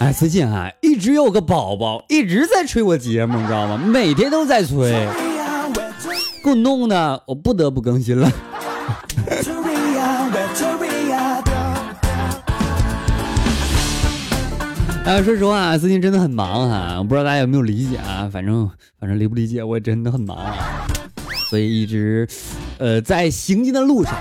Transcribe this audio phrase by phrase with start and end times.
[0.00, 3.76] 哎，最近啊，一直有个宝宝一直在催我节目，你知道吗？
[3.76, 5.06] 每天都在催，
[6.42, 8.26] 给我弄的我不得不更新了。
[15.04, 18.26] 啊， 说实话，最近真的很忙啊，我不知道大家有没有理解啊？
[18.32, 20.86] 反正反正理不理解，我真的很忙啊，
[21.50, 22.26] 所以一直
[22.78, 24.14] 呃在行进的路上，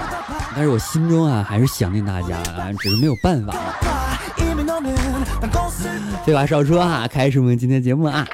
[0.54, 3.56] 但是我心中啊还是想念大家啊，只是没有办法。
[6.26, 8.28] 废话少说啊，开始我们今天节目啊。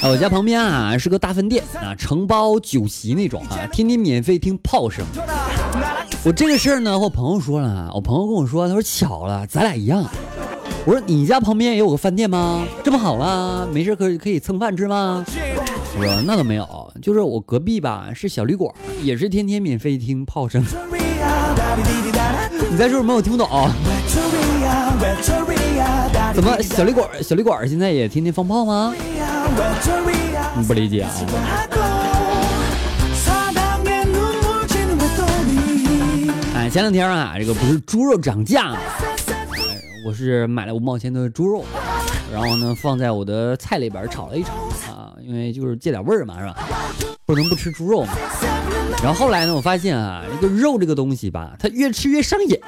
[0.00, 5.04] 啊，我家旁边啊是个大饭店啊，承包酒席那种啊，天天免费听炮声。
[6.24, 10.04] 我这个事儿呢，我朋友说了，我朋友跟我说，他说巧了，咱俩一样。
[10.84, 12.64] 我说你家旁边也有个饭店吗？
[12.82, 15.24] 这不好啊，没事可以可以蹭饭吃吗？
[15.98, 20.64] 我说那倒没有，就是我隔壁吧是小旅馆，也是天天免费听炮声。
[22.70, 23.14] 你在说什么？
[23.14, 23.48] 我听不懂。
[26.34, 28.94] 怎么小旅馆小旅馆现在也天天放炮吗？
[30.66, 31.10] 不理解啊。
[36.54, 38.78] 哎，前两天啊，这个不是猪肉涨价吗？
[40.06, 41.64] 我是买了五毛钱的猪肉，
[42.32, 44.52] 然后呢放在我的菜里边炒了一炒
[44.90, 46.56] 啊，因为就是借点味儿嘛，是吧？
[47.24, 48.12] 不能不吃猪肉嘛。
[49.02, 52.58] 然后后来呢，我发现啊，这个肉这个东西吧，它越吃越上瘾，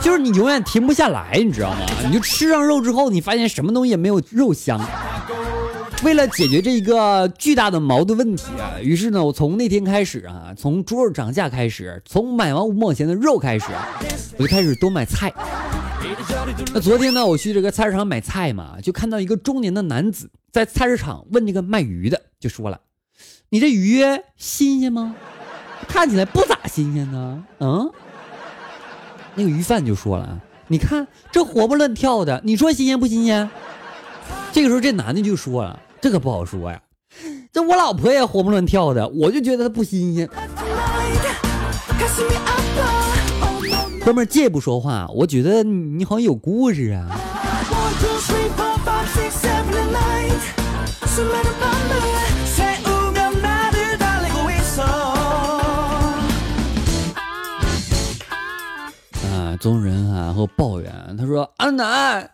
[0.00, 1.86] 就是你永远停不下来，你知道吗？
[2.06, 4.80] 你就吃上肉之后，你发现什么东西也没有肉香。
[6.04, 13.66] 为了解决这一个巨大的矛盾问题啊，于是呢，我从那天开始啊，从猪肉涨价开始，从买完五毛钱的肉开始，
[14.36, 15.32] 我就开始多买菜。
[16.72, 22.80] 那昨天呢，我去这个菜市场买菜嘛，就看到一个中年的男子在菜市场问这个卖鱼的，就说了
[23.50, 24.02] ：“你这鱼
[24.36, 25.14] 新鲜吗？
[25.88, 27.90] 看起来不咋新鲜呢。”嗯，
[29.34, 33.48] 那个鱼贩就说了：“你看这活蹦乱跳的，你说新鲜不新鲜？”
[34.52, 36.80] 这个时候，这男的就说了：“这可不好说呀，
[37.52, 40.28] 这我老婆也活蹦乱跳的，我就觉得它不新鲜。”
[44.08, 47.14] 哥们儿，借不说话，我觉得你好像有故事啊。
[59.26, 62.30] 啊，宗人啊，和抱怨，他说：“阿南，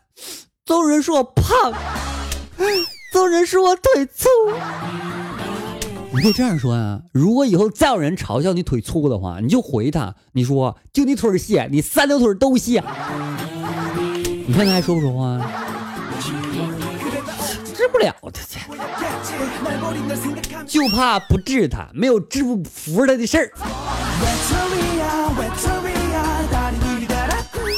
[0.64, 1.72] 宗人说我胖，
[3.12, 4.28] 宗人说我腿粗。”
[6.14, 12.80] 你可以这样说啊，如果以后再有人嘲笑你腿粗的话，你就回他，你说就你腿细，你三条腿都细。
[14.46, 15.44] 你看他还说不说话？
[17.74, 18.60] 治不了他去，
[20.66, 23.50] 就怕不治他，没有治不服他的事儿。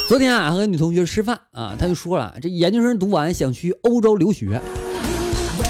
[0.07, 4.61] 昨天啊，和女同学吃饭啊，他就说了，这研究生读完想去欧洲留学。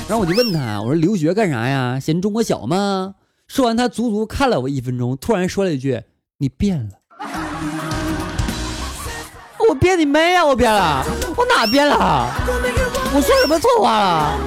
[0.10, 2.00] 然后我就问他，我说留学干啥呀？
[2.00, 3.16] 嫌中国小吗？
[3.48, 6.02] 说完，他足足看了我一分钟，突然说了一句
[6.40, 6.92] ：“你变了。”
[9.70, 10.46] 我变你妹啊！
[10.46, 11.04] 我变了？
[11.36, 12.30] 我哪变了？
[13.14, 14.40] 我说什么错话了？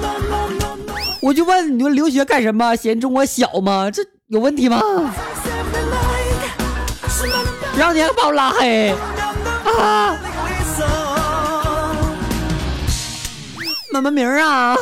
[1.21, 2.75] 我就问你们留学干什么？
[2.75, 3.91] 嫌中国小吗？
[3.91, 4.81] 这有问题吗？
[7.77, 8.95] 然后你还把我拉黑
[9.63, 10.17] 啊？
[13.93, 14.75] 什么名啊？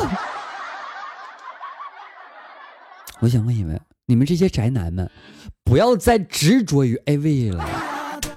[3.22, 5.08] 我想问一问你们这些宅男们，
[5.62, 7.62] 不要再执着于 A V 了，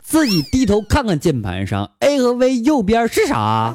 [0.02, 3.74] 自己低头看看键盘上 A 和 V 右边是啥，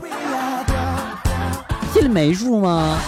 [1.94, 3.00] 心里没数吗？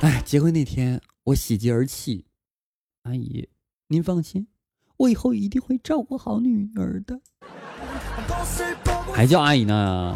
[0.00, 2.24] 哎，结婚那天我喜极而泣，
[3.02, 3.46] 阿姨，
[3.88, 4.46] 您放心，
[4.96, 7.20] 我以后一定会照顾好女儿的。
[9.12, 10.14] 还叫阿姨呢，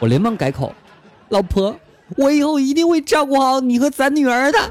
[0.00, 0.72] 我连忙改口，
[1.28, 1.76] 老婆，
[2.16, 4.58] 我以后一定会照顾好你和咱女儿的。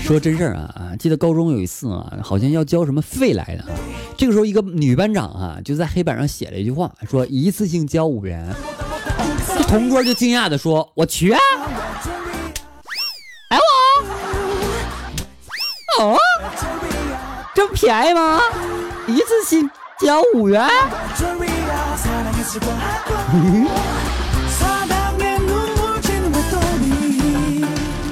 [0.00, 0.92] 说真事儿啊！
[0.98, 3.70] 记得高中有一次啊，好像要交什么费来的啊。
[4.16, 8.46] 这个时候，一个女班长啊就在黑板上写了一句话，说一次性交五元。
[9.72, 11.40] 这同桌就惊讶的说：“我去啊！
[13.48, 13.58] 哎
[15.98, 16.18] 我哦，
[17.54, 18.38] 这么便宜吗？
[19.06, 20.60] 一次性交五元？”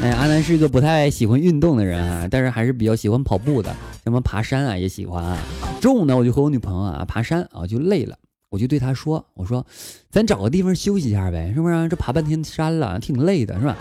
[0.03, 5.37] 哎，阿南是一个不太喜欢运动的人啊，但是还是比较喜欢跑步的，什么爬山啊也喜欢啊。
[5.79, 8.17] 中午呢，我就和我女朋友啊爬山啊，就累了，
[8.50, 9.64] 我就对他说：“我说，
[10.11, 11.88] 咱找个地方休息一下呗，是不是？
[11.88, 13.76] 这爬半天山了，挺累的，是吧？”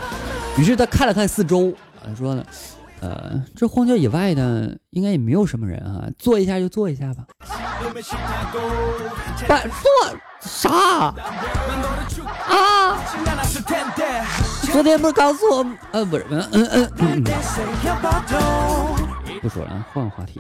[0.58, 1.74] 于是他看了看四周，
[2.16, 2.46] 说呢
[3.02, 7.26] ：“呃，这荒郊野外的，应该也没有什么人啊，坐一下就坐一下吧。”
[7.82, 8.00] 不
[9.56, 11.16] 坐啥啊？
[14.72, 17.24] 昨天不是告诉我，呃，不是，嗯嗯嗯，
[19.42, 20.40] 不说了，换个话题。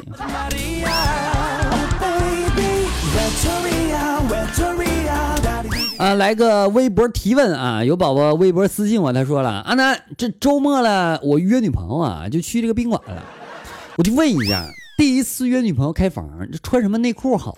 [6.00, 7.84] 啊，来个微博提问啊！
[7.84, 13.22] 有宝宝微博私信我，他说了：“阿南，这周末了，我约女朋友啊，就去这个宾馆了。
[13.98, 14.66] 我就问一下，
[14.98, 17.54] 第一次约女朋友开房，这穿什么内裤好？”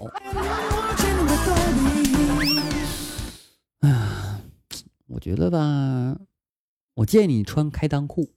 [3.82, 4.42] 哎呀，
[5.08, 6.16] 我觉得吧。
[6.96, 8.28] 我建议你穿开裆裤。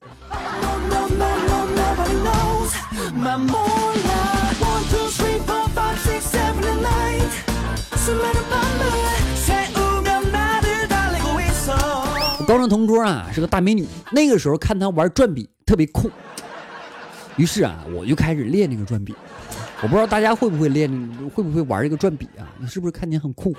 [12.44, 16.10] 高中同桌啊是个大美女，那个时候看她玩转笔特别酷，
[17.36, 19.14] 于是啊我就开始练那个转笔。
[19.82, 20.90] 我不知道大家会不会练，
[21.34, 22.48] 会不会玩这个转笔啊？
[22.58, 23.54] 你是不是看见很酷？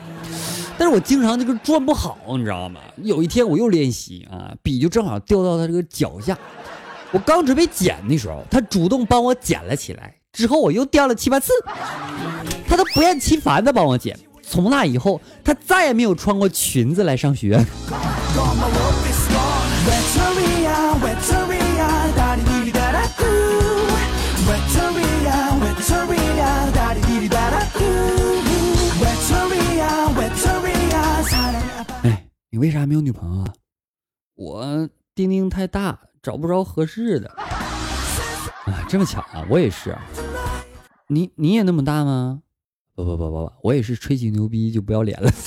[0.78, 2.80] 但是我经常这个转不好，你知道吗？
[2.98, 6.38] 有一天我又练习啊，笔就正好掉到他这个脚下，
[7.12, 10.16] 我刚准备捡的时候，他主动帮我捡了起来。
[10.32, 11.52] 之后我又掉了七八次，
[12.68, 14.18] 他都不厌其烦的帮我捡。
[14.48, 17.56] 从那以后，他再也没有穿过裙子来上学。
[32.04, 33.54] 哎你为啥没有女朋友啊？
[34.36, 37.28] 我丁丁太大，找不着合适的。
[37.28, 39.46] 啊，这么巧啊！
[39.50, 39.98] 我也是。
[41.08, 42.42] 你你也那么大吗？
[42.96, 45.30] 不不不不不，我也是吹起牛逼就不要脸了。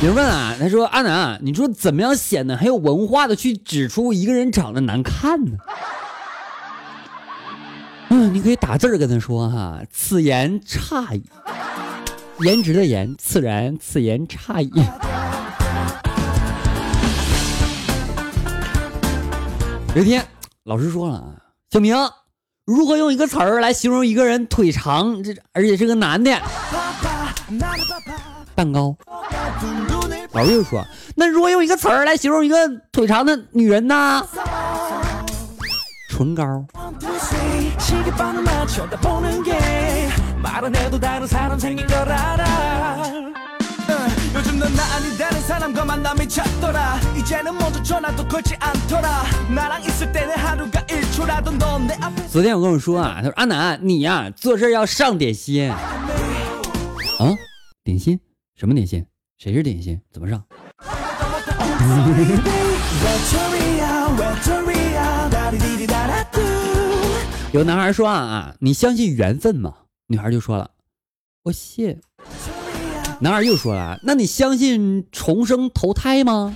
[0.00, 5.56] 有人问啊，他说阿南，你说怎么样显得很有文化的去指出一个人长得难看呢？
[8.10, 11.24] 嗯，你可以打字儿跟他说哈，此言差矣。
[12.38, 14.70] 颜值的颜，自然，此言差矣。
[19.94, 20.24] 有一天，
[20.64, 21.32] 老师说了啊，
[21.70, 21.96] 小明，
[22.64, 26.30] 如何用一个词儿来形容一个人腿长，这而且是个男的？
[28.54, 28.94] 蛋糕。
[30.32, 30.84] 老师又说，
[31.16, 34.24] 那如果用一个词儿来形容一个腿长的女人呢？
[36.10, 36.44] 唇膏。
[52.30, 55.72] 昨天我跟我说啊，他说阿南，你呀做事要上点心。
[55.72, 55.78] 啊，
[57.82, 58.20] 点心？
[58.56, 59.06] 什么点心？
[59.38, 59.98] 谁是点心？
[60.12, 60.44] 怎么上？
[67.52, 69.72] 有男孩说啊啊，你相信缘分吗？
[70.08, 70.70] 女孩就说了，
[71.44, 71.98] 我信。
[73.20, 76.54] 男孩又说了，那你相信重生投胎吗？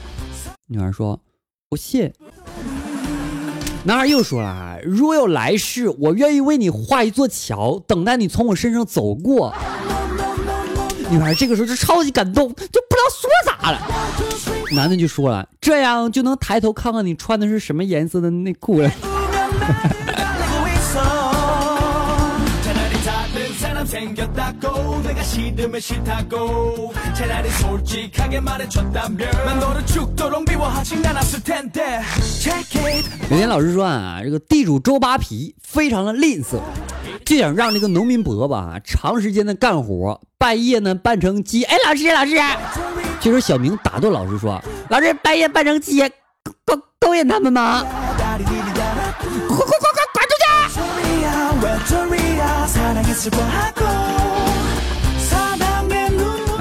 [0.68, 1.20] 女孩说，
[1.68, 2.12] 不信。
[3.84, 9.52] 男孩又说了，若有来世，我愿意为你画一座桥，等待你从我身上走过。
[11.10, 13.80] 女孩这个时候就超级感动，就不知道说啥了。
[14.70, 18.88] 男的就说了，这样就能抬头看看你穿的是什么颜色的内裤了。
[33.30, 36.58] 有天老师说啊，这个地主周扒皮非常的吝啬，
[37.24, 41.64] 就想让这个农民伯伯啊长时间的干活，半夜呢扮成鸡。
[41.64, 42.36] 哎，老师老师，
[43.20, 46.00] 这时候小明打断老师说：“老师半夜扮成鸡，
[46.64, 50.44] 勾勾引他们吗？”快快快快滚出去！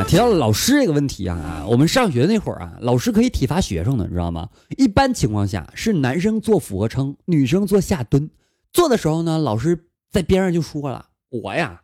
[0.08, 4.50] 提到了老师这个问题啊，我们上学那会儿啊，老师可以体罚学生的，你知道吗？
[4.78, 8.30] 一般情况下是男生做俯卧撑，女生做下蹲。
[8.74, 11.82] 做的时候呢，老师在边上就说了：“我呀，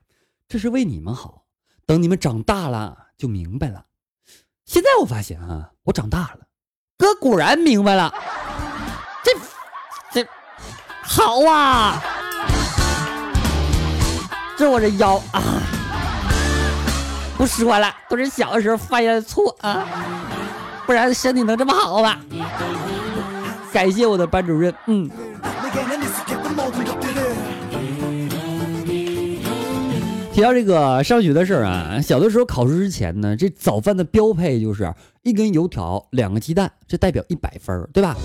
[0.47, 1.43] 这是为你们好，
[1.85, 3.85] 等你们长大了就明白了。”
[4.65, 6.39] 现在我发现啊，我长大了，
[6.97, 8.13] 哥果然明白了，
[9.23, 10.29] 这这
[11.01, 12.03] 好啊，
[14.57, 15.61] 这我这腰啊。
[17.37, 19.85] 不说了，都是小的时候犯下的错啊，
[20.85, 22.17] 不然身体能这么好吗？
[23.71, 25.09] 感谢我的班主任，嗯。
[30.33, 38.15] 提到这个上学的事儿啊，小的时候考试之前呢，这早饭的标配就是一根油条，两个鸡蛋，这代表一百分，对吧？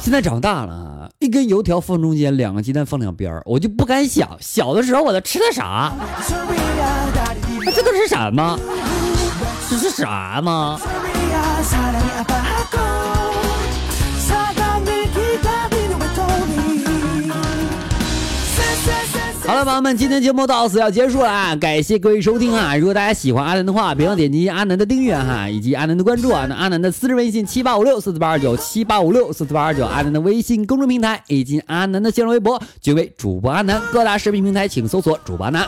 [0.00, 5.92] 现在长大了，一根油条放中间，两个鸡蛋放两边，我就不敢想小的时候我都吃的啥。
[7.70, 8.58] 这都是什么？
[9.68, 10.78] 这是啥吗？
[19.46, 21.56] 好了，朋友们，今天节目到此要结束了啊！
[21.56, 22.76] 感谢各位收听啊！
[22.76, 26.46] 如果大家喜欢阿南的话，别忘点击阿南的订阅哈，以及阿南的关注啊。
[26.48, 33.82] 那阿南的私人微信七八五六四四八二九七八五六四四八二九，阿南的微信公众平台以及阿南的新浪微博，均为主播阿南。
[33.92, 35.66] 各大视频平台请搜索主播阿南。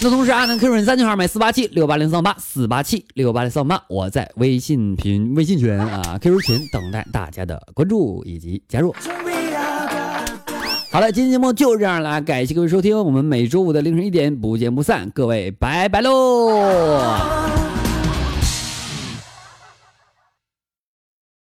[0.00, 8.94] 那同时，阿南 Q 群三群号买四八七六八零三八四八七六八零三八，我在微信群微信群啊 QQ 群等待大家的关注以及加入。
[10.90, 17.57] 好了，今天节目就这样了，感谢各位收听，我们每周五的凌晨一点不见不散，各位拜拜喽。